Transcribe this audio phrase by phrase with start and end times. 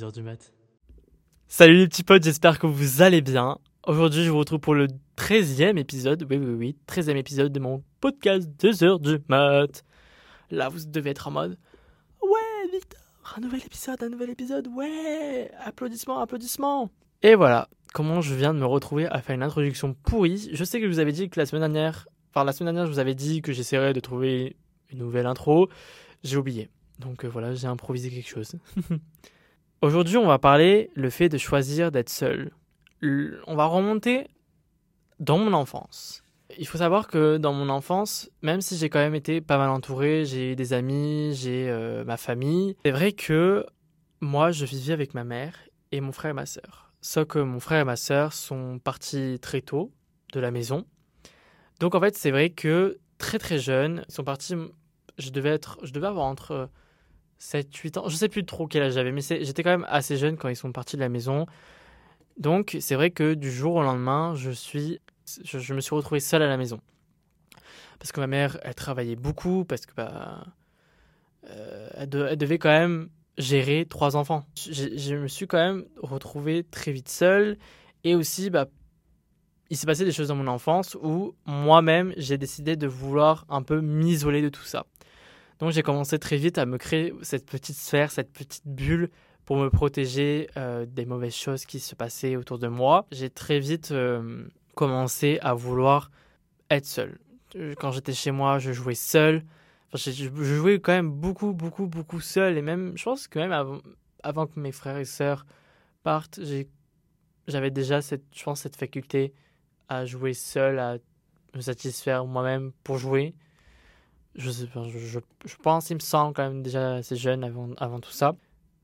[0.00, 0.52] 2h du mat.
[1.46, 3.58] Salut les petits potes, j'espère que vous allez bien.
[3.86, 4.86] Aujourd'hui, je vous retrouve pour le
[5.18, 9.84] 13e épisode, oui, oui, oui, 13e épisode de mon podcast 2h du mat.
[10.50, 11.58] Là, vous devez être en mode
[12.22, 13.00] Ouais, Victor,
[13.36, 16.90] un nouvel épisode, un nouvel épisode, ouais, applaudissements, applaudissements.
[17.22, 20.48] Et voilà, comment je viens de me retrouver à faire une introduction pourrie.
[20.52, 22.86] Je sais que je vous avais dit que la semaine dernière, enfin la semaine dernière,
[22.86, 24.56] je vous avais dit que j'essaierais de trouver
[24.90, 25.68] une nouvelle intro.
[26.22, 26.70] J'ai oublié.
[26.98, 28.54] Donc euh, voilà, j'ai improvisé quelque chose.
[29.82, 32.50] Aujourd'hui, on va parler le fait de choisir d'être seul.
[33.02, 34.26] On va remonter
[35.20, 36.22] dans mon enfance.
[36.58, 39.70] Il faut savoir que dans mon enfance, même si j'ai quand même été pas mal
[39.70, 43.64] entouré, j'ai des amis, j'ai euh, ma famille, c'est vrai que
[44.20, 45.56] moi, je vivais avec ma mère
[45.92, 46.92] et mon frère et ma sœur.
[47.00, 49.92] Sauf que mon frère et ma sœur sont partis très tôt
[50.34, 50.84] de la maison.
[51.78, 54.54] Donc en fait, c'est vrai que très très jeunes, ils sont partis.
[55.16, 56.68] Je devais être, je devais avoir entre
[57.40, 58.08] 7, 8 ans.
[58.08, 60.56] Je sais plus trop quel âge j'avais, mais j'étais quand même assez jeune quand ils
[60.56, 61.46] sont partis de la maison.
[62.36, 65.00] Donc, c'est vrai que du jour au lendemain, je, suis,
[65.42, 66.80] je, me suis retrouvé seul à la maison.
[67.98, 70.46] Parce que ma mère, elle travaillait beaucoup, parce que bah,
[71.48, 74.44] euh, elle, devait quand même gérer trois enfants.
[74.54, 77.56] Je, me suis quand même retrouvé très vite seul.
[78.04, 78.66] Et aussi, bah,
[79.70, 83.62] il s'est passé des choses dans mon enfance où moi-même, j'ai décidé de vouloir un
[83.62, 84.84] peu m'isoler de tout ça.
[85.60, 89.10] Donc j'ai commencé très vite à me créer cette petite sphère, cette petite bulle
[89.44, 93.06] pour me protéger euh, des mauvaises choses qui se passaient autour de moi.
[93.12, 96.10] J'ai très vite euh, commencé à vouloir
[96.70, 97.18] être seul.
[97.78, 99.42] Quand j'étais chez moi, je jouais seul.
[99.92, 102.56] Je, jouais quand même beaucoup, beaucoup, beaucoup seul.
[102.56, 103.80] Et même, je pense que même avant,
[104.22, 105.44] avant que mes frères et sœurs
[106.04, 106.38] partent,
[107.48, 109.34] j'avais déjà cette, je pense, cette faculté
[109.88, 110.98] à jouer seul, à
[111.56, 113.34] me satisfaire moi-même pour jouer
[114.34, 117.44] je, pense, il me semble quand même déjà assez jeune
[117.78, 118.34] avant, tout ça.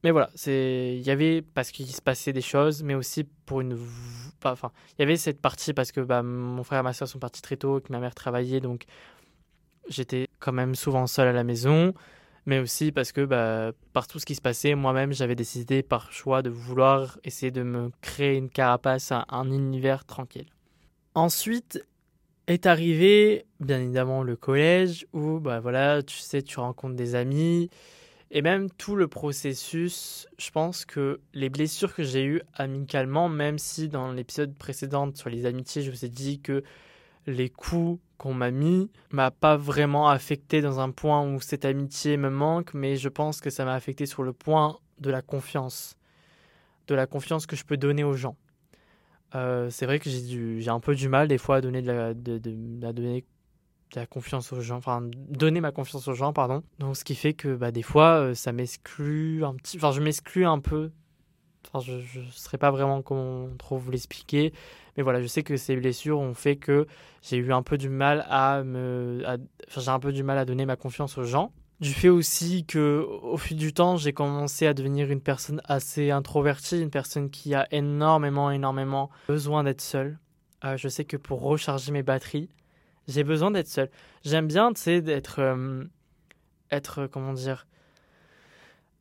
[0.04, 3.78] Mais voilà, il y avait parce qu'il se passait des choses, mais aussi pour une
[4.44, 7.18] enfin, il y avait cette partie parce que bah, mon frère et ma soeur sont
[7.18, 8.84] partis très tôt, que ma mère travaillait, donc
[9.88, 11.94] j'étais quand même souvent seul à la maison,
[12.44, 16.12] mais aussi parce que bah, par tout ce qui se passait, moi-même j'avais décidé par
[16.12, 20.46] choix de vouloir essayer de me créer une carapace, un univers tranquille.
[21.14, 21.84] Ensuite,
[22.46, 27.70] est arrivé, bien évidemment, le collège où, bah voilà, tu sais, tu rencontres des amis.
[28.30, 33.58] Et même tout le processus, je pense que les blessures que j'ai eues amicalement, même
[33.58, 36.64] si dans l'épisode précédent sur les amitiés, je vous ai dit que
[37.26, 42.16] les coups qu'on m'a mis m'a pas vraiment affecté dans un point où cette amitié
[42.16, 45.96] me manque, mais je pense que ça m'a affecté sur le point de la confiance,
[46.88, 48.36] de la confiance que je peux donner aux gens.
[49.36, 53.22] Euh, c'est vrai que j'ai un peu du mal des fois à donner de
[53.94, 56.62] la, confiance aux gens, enfin donner ma confiance aux gens, pardon.
[56.78, 60.00] Donc ce qui fait que bah, des fois euh, ça m'exclut un petit, enfin je
[60.00, 60.90] m'exclus un peu.
[61.68, 64.52] Enfin je ne saurais pas vraiment comment trop vous l'expliquer,
[64.96, 66.86] mais voilà je sais que ces blessures ont fait que
[67.22, 69.22] j'ai eu un peu du mal à me,
[69.68, 72.64] enfin j'ai un peu du mal à donner ma confiance aux gens du fait aussi
[72.64, 77.30] que au fil du temps, j'ai commencé à devenir une personne assez introvertie, une personne
[77.30, 80.18] qui a énormément, énormément besoin d'être seule.
[80.64, 82.48] Euh, je sais que pour recharger mes batteries,
[83.08, 83.90] j'ai besoin d'être seule.
[84.24, 85.84] J'aime bien, tu sais, d'être, euh,
[86.70, 87.66] être, comment dire,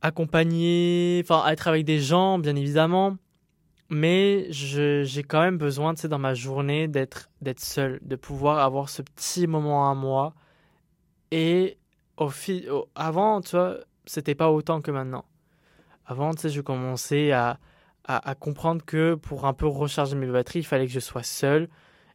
[0.01, 3.17] accompagné, enfin, être avec des gens, bien évidemment.
[3.89, 8.59] Mais j'ai quand même besoin, tu sais, dans ma journée, d'être, d'être seule, de pouvoir
[8.59, 10.33] avoir ce petit moment à moi
[11.31, 11.77] et
[12.95, 15.25] avant, tu vois, c'était pas autant que maintenant.
[16.05, 17.59] Avant, tu sais, je commençais à,
[18.07, 21.67] à, comprendre que pour un peu recharger mes batteries, il fallait que je sois seul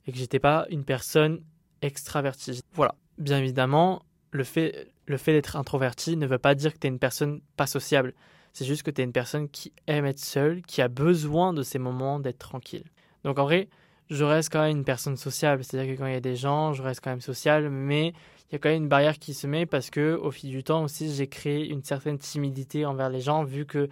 [0.07, 1.43] et que j'étais pas une personne
[1.83, 2.63] extravertie.
[2.73, 2.95] Voilà.
[3.19, 6.91] Bien évidemment, le fait, le fait d'être introverti ne veut pas dire que tu es
[6.91, 8.15] une personne pas sociable.
[8.53, 11.63] C'est juste que tu es une personne qui aime être seule, qui a besoin de
[11.63, 12.85] ces moments d'être tranquille.
[13.25, 13.69] Donc en vrai,
[14.11, 15.65] je reste quand même une personne sociable.
[15.65, 18.09] C'est-à-dire que quand il y a des gens, je reste quand même social, mais
[18.51, 20.65] il y a quand même une barrière qui se met parce que au fil du
[20.65, 23.89] temps aussi j'ai créé une certaine timidité envers les gens vu que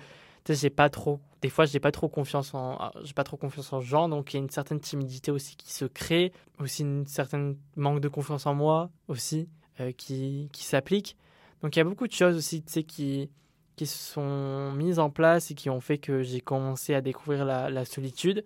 [0.49, 3.73] j'ai pas trop des fois j'ai pas trop confiance en ah, j'ai pas trop confiance
[3.73, 7.07] en gens donc il y a une certaine timidité aussi qui se crée aussi une
[7.07, 9.49] certaine manque de confiance en moi aussi
[9.81, 11.17] euh, qui, qui s'applique.
[11.63, 13.31] Donc il y a beaucoup de choses aussi tu sais qui
[13.77, 17.85] qui sont mises en place et qui ont fait que j'ai commencé à découvrir la
[17.85, 18.43] solitude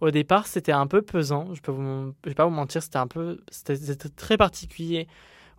[0.00, 2.98] au départ c'était un peu pesant je peux vous je vais pas vous mentir c'était
[2.98, 5.06] un peu c'était très particulier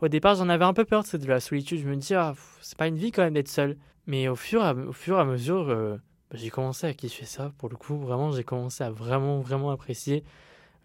[0.01, 1.79] au départ, j'en avais un peu peur de la solitude.
[1.79, 3.77] Je me dis, ah, c'est pas une vie quand même d'être seul.
[4.07, 5.97] Mais au fur et à, au fur et à mesure, euh,
[6.29, 7.53] bah, j'ai commencé à kiffer ça.
[7.57, 10.23] Pour le coup, vraiment, j'ai commencé à vraiment, vraiment apprécier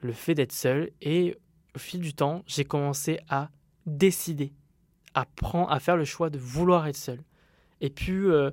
[0.01, 0.91] le fait d'être seul.
[1.03, 1.37] Et
[1.75, 3.51] au fil du temps, j'ai commencé à
[3.85, 4.53] décider,
[5.15, 7.21] à, prendre, à faire le choix de vouloir être seul.
[7.81, 8.51] Et puis, euh,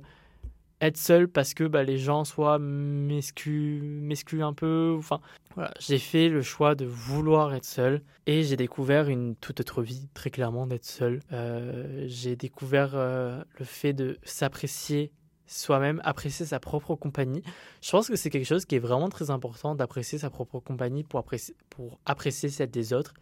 [0.80, 4.94] être seul parce que bah, les gens soit m'excluent un peu.
[4.98, 5.20] Enfin,
[5.54, 9.82] voilà, j'ai fait le choix de vouloir être seul et j'ai découvert une toute autre
[9.82, 11.20] vie, très clairement, d'être seul.
[11.32, 15.12] Euh, j'ai découvert euh, le fait de s'apprécier
[15.46, 17.42] soi-même, apprécier sa propre compagnie.
[17.80, 21.04] Je pense que c'est quelque chose qui est vraiment très important d'apprécier sa propre compagnie
[21.04, 23.14] pour apprécier, pour apprécier celle des autres.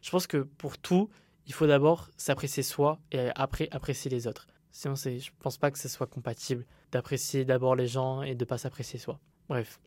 [0.00, 1.10] Je pense que pour tout,
[1.46, 4.46] il faut d'abord s'apprécier soi et après apprécier les autres.
[4.72, 8.44] Sinon, je ne pense pas que ce soit compatible d'apprécier d'abord les gens et de
[8.44, 9.18] pas s'apprécier soi.
[9.48, 9.80] Bref.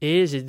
[0.00, 0.44] Et j'ai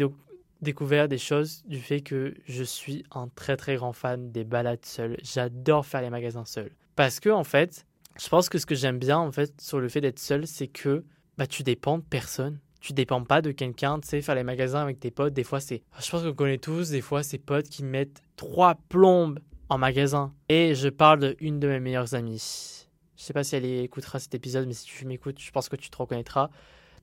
[0.62, 4.86] découvert des choses du fait que je suis un très très grand fan des balades
[4.86, 5.18] seules.
[5.24, 6.71] J'adore faire les magasins seuls.
[6.95, 7.88] Parce que, en fait,
[8.21, 10.68] je pense que ce que j'aime bien, en fait, sur le fait d'être seul, c'est
[10.68, 11.03] que
[11.38, 12.59] bah, tu dépends de personne.
[12.81, 15.33] Tu dépends pas de quelqu'un, tu sais, faire les magasins avec tes potes.
[15.33, 15.81] Des fois, c'est.
[16.00, 19.39] Je pense qu'on connaît tous, des fois, ces potes qui mettent trois plombes
[19.69, 20.33] en magasin.
[20.50, 22.88] Et je parle d'une de mes meilleures amies
[23.19, 25.75] je sais pas si elle écoutera cet épisode, mais si tu m'écoutes, je pense que
[25.75, 26.50] tu te reconnaîtras.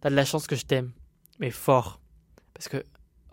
[0.01, 0.93] T'as de la chance que je t'aime,
[1.39, 2.01] mais fort.
[2.55, 2.83] Parce que,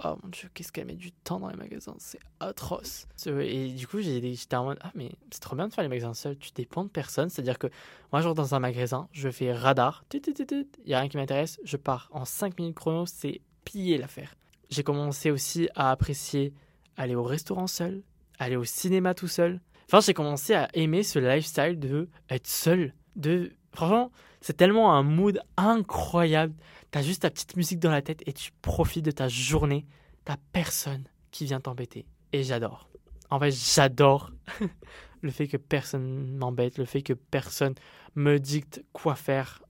[0.03, 3.07] oh mon dieu, qu'est-ce qu'elle met du temps dans les magasins, c'est atroce.
[3.25, 6.13] Et du coup, j'étais en mode, ah, mais c'est trop bien de faire les magasins
[6.13, 7.29] seuls, tu dépends de personne.
[7.29, 7.67] C'est-à-dire que
[8.11, 11.61] moi, je rentre dans un magasin, je fais radar, il y a rien qui m'intéresse,
[11.63, 12.09] je pars.
[12.11, 14.35] En 5 minutes chrono, c'est plié l'affaire.
[14.69, 16.53] J'ai commencé aussi à apprécier
[16.97, 18.03] aller au restaurant seul,
[18.39, 19.61] aller au cinéma tout seul.
[19.93, 22.95] Enfin, j'ai commencé à aimer ce lifestyle de être seul.
[23.15, 23.51] De...
[23.73, 24.11] Franchement,
[24.41, 26.55] c'est tellement un mood incroyable.
[26.89, 29.85] T'as juste ta petite musique dans la tête et tu profites de ta journée.
[30.25, 32.07] T'as personne qui vient t'embêter.
[32.31, 32.89] Et j'adore.
[33.29, 34.31] En fait, j'adore
[35.21, 37.75] le fait que personne m'embête, le fait que personne
[38.15, 39.61] me dicte quoi faire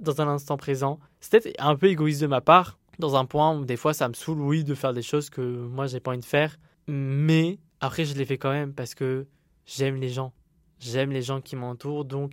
[0.00, 0.98] dans un instant présent.
[1.30, 4.14] Peut-être un peu égoïste de ma part, dans un point où des fois ça me
[4.14, 6.58] saoule, oui, de faire des choses que moi j'ai pas envie de faire.
[6.88, 9.28] Mais après, je les fais quand même parce que
[9.68, 10.32] j'aime les gens.
[10.80, 12.04] J'aime les gens qui m'entourent.
[12.04, 12.32] Donc,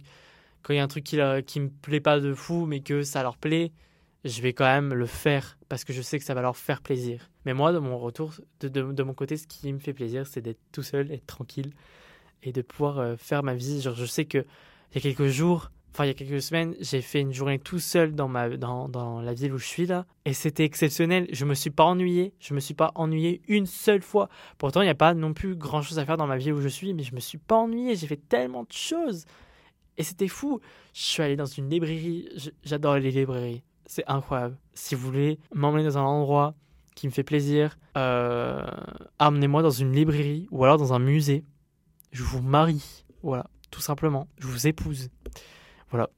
[0.62, 3.04] quand il y a un truc qui, qui me plaît pas de fou, mais que
[3.04, 3.72] ça leur plaît,
[4.24, 6.82] je vais quand même le faire parce que je sais que ça va leur faire
[6.82, 7.30] plaisir.
[7.46, 10.42] Mais moi, de mon retour, de, de, mon côté, ce qui me fait plaisir, c'est
[10.42, 11.74] d'être tout seul, être tranquille
[12.42, 13.82] et de pouvoir euh, faire ma vie.
[13.82, 16.76] Genre, je sais que il y a quelques jours, enfin il y a quelques semaines,
[16.82, 19.86] j'ai fait une journée tout seul dans, ma, dans, dans la ville où je suis
[19.86, 20.06] là.
[20.26, 21.26] Et c'était exceptionnel.
[21.32, 22.34] Je me suis pas ennuyé.
[22.42, 24.28] Je me suis pas ennuyé une seule fois.
[24.58, 26.60] Pourtant, il n'y a pas non plus grand chose à faire dans ma ville où
[26.60, 27.96] je suis, mais je me suis pas ennuyé.
[27.96, 29.24] J'ai fait tellement de choses.
[29.98, 30.60] Et c'était fou.
[30.94, 32.28] Je suis allé dans une librairie.
[32.66, 33.64] J'adore les librairies.
[33.86, 34.58] C'est incroyable.
[34.74, 36.56] Si vous voulez m'emmener dans un endroit
[36.94, 38.66] qui me fait plaisir, euh,
[39.20, 41.46] amenez-moi dans une librairie ou alors dans un musée.
[42.12, 43.06] Je vous marie.
[43.24, 44.28] Voilà, tout simplement.
[44.40, 45.10] Je vous épouse.
[45.92, 46.10] Voilà.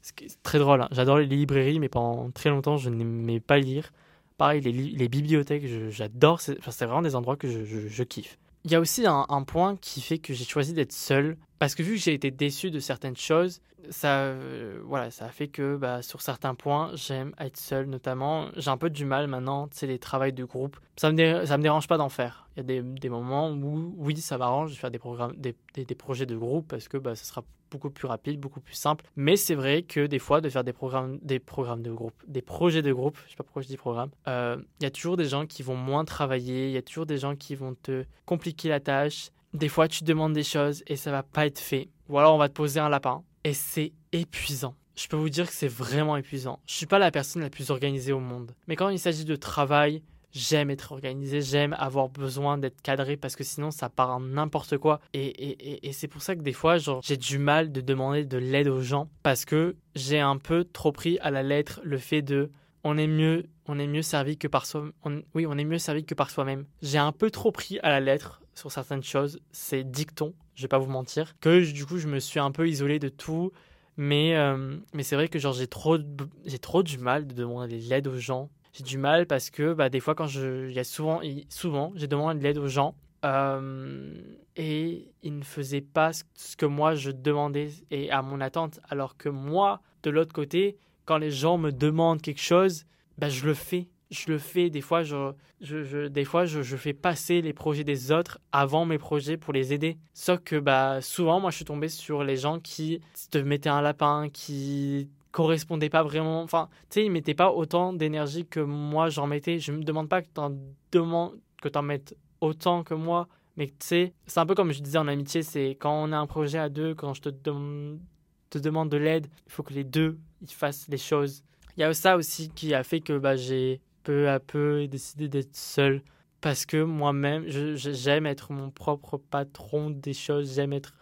[0.00, 0.82] C'est très drôle.
[0.82, 0.88] Hein.
[0.90, 3.92] J'adore les librairies, mais pendant très longtemps, je n'aimais pas lire.
[4.36, 6.40] Pareil, les, les bibliothèques, j'adore.
[6.40, 8.38] C'est vraiment des endroits que je, kiffe.
[8.64, 11.36] Il y a aussi un, un point qui fait que j'ai choisi d'être seul.
[11.58, 13.60] Parce que vu que j'ai été déçu de certaines choses,
[13.90, 18.48] ça, euh, voilà, ça a fait que bah, sur certains points, j'aime être seul notamment.
[18.56, 20.78] J'ai un peu du mal maintenant, tu sais, les travails de groupe.
[20.96, 22.48] Ça me, ça me dérange pas d'en faire.
[22.56, 25.56] Il y a des, des, moments où, oui, ça m'arrange de faire des, programmes, des,
[25.74, 29.04] des, projets de groupe parce que bah, ça sera beaucoup plus rapide, beaucoup plus simple.
[29.16, 32.42] Mais c'est vrai que des fois, de faire des programmes, des programmes de groupe, des
[32.42, 35.16] projets de groupe, je sais pas pourquoi je dis programme, euh, il y a toujours
[35.16, 38.04] des gens qui vont moins travailler, il y a toujours des gens qui vont te
[38.26, 39.30] compliquer la tâche.
[39.54, 41.88] Des fois, tu demandes des choses et ça va pas être fait.
[42.08, 44.74] Ou alors, on va te poser un lapin et c'est épuisant.
[44.94, 46.60] Je peux vous dire que c'est vraiment épuisant.
[46.66, 48.54] Je suis pas la personne la plus organisée au monde.
[48.68, 53.36] Mais quand il s'agit de travail, j'aime être organisé, j'aime avoir besoin d'être cadré parce
[53.36, 55.00] que sinon ça part en n'importe quoi.
[55.14, 58.68] Et, et, c'est pour ça que des fois, j'ai du mal de demander de l'aide
[58.68, 62.50] aux gens parce que j'ai un peu trop pris à la lettre le fait de
[62.84, 64.90] on est mieux, on est mieux servi que par soi.
[65.34, 66.64] oui, on est mieux servi que par soi-même.
[66.82, 69.38] J'ai un peu trop pris à la lettre sur certaines choses.
[69.52, 72.68] C'est dicton, je vais pas vous mentir, que du coup je me suis un peu
[72.68, 73.52] isolé de tout.
[73.98, 75.98] Mais, euh, mais c'est vrai que j'ai trop,
[76.46, 78.48] j'ai trop du mal de demander de l'aide aux gens.
[78.72, 81.92] J'ai du mal parce que bah, des fois quand je, il y a souvent, souvent
[81.94, 84.14] j'ai demandé de l'aide aux gens euh,
[84.56, 88.80] et ils ne faisaient pas ce que moi je demandais et à mon attente.
[88.88, 92.84] Alors que moi, de l'autre côté, quand les gens me demandent quelque chose,
[93.18, 94.70] bah, je le fais je le fais.
[94.70, 98.84] Des fois, je, je, des fois je, je, fais passer les projets des autres avant
[98.84, 99.96] mes projets pour les aider.
[100.12, 103.00] Sauf que bah, souvent, moi, je suis tombé sur les gens qui
[103.30, 106.42] te mettaient un lapin, qui correspondaient pas vraiment.
[106.42, 109.58] Enfin, tu sais, ils mettaient pas autant d'énergie que moi j'en mettais.
[109.58, 110.56] Je me demande pas que t'en
[110.92, 113.28] demandes, que t'en mettes autant que moi.
[113.56, 116.16] Mais tu sais, c'est un peu comme je disais en amitié, c'est quand on a
[116.16, 119.84] un projet à deux, quand je te, te demande de l'aide, il faut que les
[119.84, 121.42] deux ils fassent les choses.
[121.76, 125.28] Il y a ça aussi qui a fait que bah, j'ai peu à peu décidé
[125.28, 126.02] d'être seul
[126.40, 130.94] parce que moi-même, j'aime être mon propre patron des choses, j'aime être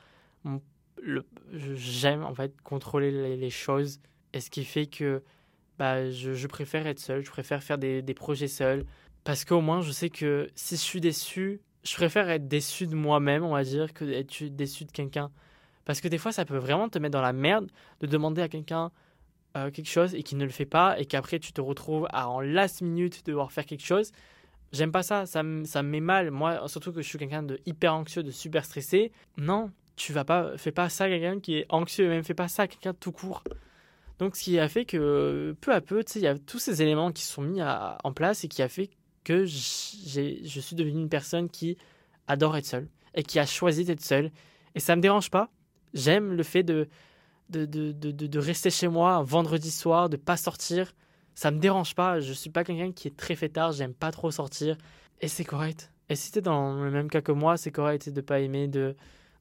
[1.53, 4.01] j'aime en fait contrôler les, choses
[4.33, 5.23] et ce qui fait que
[5.79, 8.85] bah, je, préfère être seul, je préfère faire des, projets seuls.
[9.25, 12.95] Parce qu'au moins, je sais que si je suis déçu, je préfère être déçu de
[12.95, 15.31] moi-même, on va dire, que d'être déçu de quelqu'un.
[15.85, 17.71] Parce que des fois, ça peut vraiment te mettre dans la merde
[18.01, 18.93] de demander à quelqu'un
[19.57, 22.29] euh, quelque chose et qu'il ne le fait pas et qu'après tu te retrouves à
[22.29, 24.13] en last minute devoir faire quelque chose.
[24.73, 26.31] J'aime pas ça, ça, ça me met mal.
[26.31, 29.11] Moi, surtout que je suis quelqu'un de hyper anxieux, de super stressé.
[29.39, 32.49] Non, tu vas pas, fais pas ça à quelqu'un qui est anxieux, même fais pas
[32.49, 33.43] ça à quelqu'un tout court.
[34.21, 37.11] Donc, ce qui a fait que peu à peu, il y a tous ces éléments
[37.11, 38.91] qui sont mis en place et qui a fait
[39.25, 41.79] que je suis devenu une personne qui
[42.29, 44.31] adore être seule et qui a choisi d'être seule.
[44.75, 45.51] Et ça me dérange pas.
[45.95, 46.87] J'aime le fait de
[48.39, 50.93] rester chez moi un vendredi soir, de pas sortir.
[51.35, 52.21] Ça me dérange pas.
[52.21, 53.73] Je suis pas quelqu'un qui est très fêtard.
[53.73, 54.77] J'aime pas trop sortir.
[55.23, 55.93] Et c'est correct.
[56.11, 58.95] Et si t'es dans le même cas que moi, c'est correct de pas aimer de,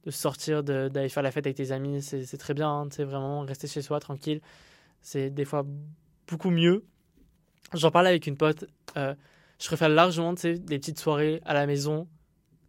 [0.04, 2.00] de sortir, d'aller faire la fête avec tes amis.
[2.00, 2.88] C'est très bien.
[2.90, 4.40] C'est hein, vraiment rester chez soi tranquille.
[5.02, 5.64] C'est des fois
[6.28, 6.84] beaucoup mieux.
[7.74, 8.64] J'en parlais avec une pote.
[8.96, 9.14] Euh,
[9.58, 12.08] je préfère largement des petites soirées à la maison,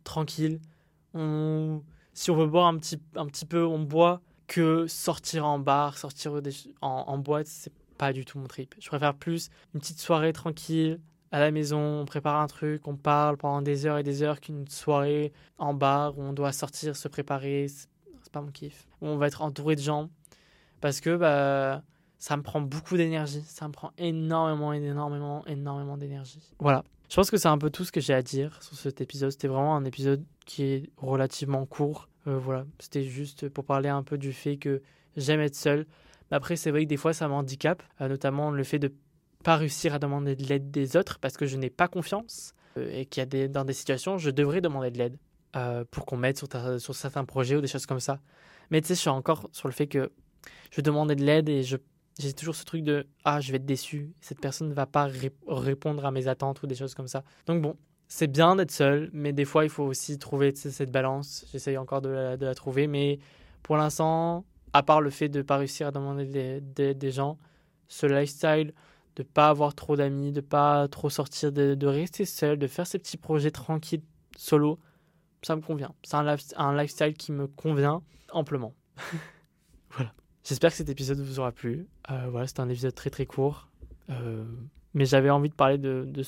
[0.04, 0.60] tranquille.
[1.14, 4.22] Si on veut boire un petit, un petit peu, on boit.
[4.48, 6.34] Que sortir en bar, sortir
[6.82, 8.76] en, en boîte, c'est pas du tout mon trip.
[8.82, 11.00] Je préfère plus une petite soirée tranquille
[11.32, 14.42] à la maison, on prépare un truc, on parle pendant des heures et des heures
[14.42, 17.68] qu'une soirée en bar où on doit sortir, se préparer.
[17.70, 18.88] C'est pas mon kiff.
[19.02, 20.10] Où on va être entouré de gens.
[20.82, 21.84] Parce que bah,
[22.22, 23.42] ça me prend beaucoup d'énergie.
[23.48, 26.54] Ça me prend énormément, énormément, énormément d'énergie.
[26.60, 26.84] Voilà.
[27.10, 29.32] Je pense que c'est un peu tout ce que j'ai à dire sur cet épisode.
[29.32, 32.10] C'était vraiment un épisode qui est relativement court.
[32.28, 32.66] Euh, voilà.
[32.78, 34.84] C'était juste pour parler un peu du fait que
[35.18, 35.88] j'aime être seul.
[36.30, 37.82] Mais après, c'est vrai que des fois, ça m'handicape.
[38.02, 38.94] Euh, notamment le fait de
[39.44, 42.54] pas réussir à demander de l'aide des autres parce que je n'ai pas confiance.
[42.78, 45.18] Euh, et qu'il y a des, dans des situations, je devrais demander de l'aide.
[45.90, 46.48] pour qu'on m'aide sur,
[46.80, 48.20] sur certains projets ou des choses comme ça.
[48.70, 50.12] Mais tu sais, je suis encore sur le fait que
[50.70, 51.78] je demandais de l'aide et je
[52.20, 55.08] j'ai toujours ce truc de ah je vais être déçu cette personne ne va pas
[55.48, 57.24] répondre à mes attentes ou des choses comme ça.
[57.46, 57.76] Donc bon
[58.08, 61.46] c'est bien d'être seul mais des fois il faut aussi trouver cette balance.
[61.52, 63.20] J'essaye encore de la, trouver mais
[63.64, 67.38] pour l'instant à part le fait de pas réussir à demander des, des, gens
[67.88, 68.74] ce lifestyle
[69.16, 72.88] de pas avoir trop d'amis de pas trop sortir de, de, rester seul de faire
[72.88, 74.04] ces petits projets tranquilles
[74.38, 74.80] solo
[75.44, 75.94] ça me convient.
[76.04, 78.74] C'est un, un lifestyle qui me convient amplement.
[79.90, 80.14] Voilà
[80.44, 81.88] J'espère que cet épisode vous aura plu.
[82.10, 83.68] Euh, voilà, c'était un épisode très très court.
[84.10, 84.44] Euh,
[84.94, 86.24] mais j'avais envie de parler de, de,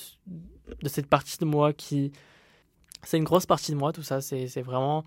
[0.81, 2.11] de, cette partie de moi qui.
[3.03, 4.21] C'est une grosse partie de moi, tout ça.
[4.21, 5.03] C'est vraiment.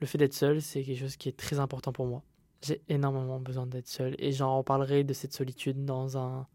[0.00, 2.22] Le fait d'être seul, c'est quelque chose qui est très important pour moi.
[2.62, 4.14] J'ai énormément besoin d'être seul.
[4.18, 6.46] Et j'en reparlerai de cette solitude dans un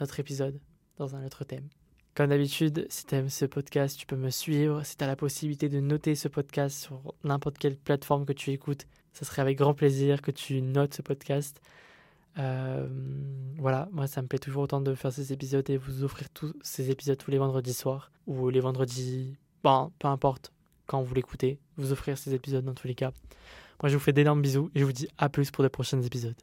[0.00, 0.60] autre épisode,
[0.98, 1.68] dans un autre thème.
[2.14, 4.84] Comme d'habitude, si tu aimes ce podcast, tu peux me suivre.
[4.84, 8.50] Si tu as la possibilité de noter ce podcast sur n'importe quelle plateforme que tu
[8.50, 11.60] écoutes, ce serait avec grand plaisir que tu notes ce podcast.
[12.38, 12.88] Euh,
[13.58, 16.54] voilà, moi ça me plaît toujours autant de faire ces épisodes et vous offrir tous
[16.62, 20.52] ces épisodes tous les vendredis soirs ou les vendredis, bon, peu importe
[20.86, 23.12] quand vous l'écoutez, vous offrir ces épisodes dans tous les cas.
[23.82, 26.02] Moi je vous fais d'énormes bisous et je vous dis à plus pour de prochains
[26.02, 26.36] épisodes.